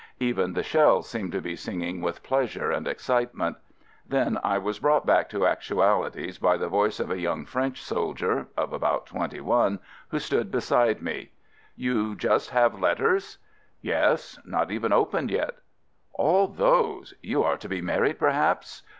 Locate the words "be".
1.41-1.55, 17.69-17.79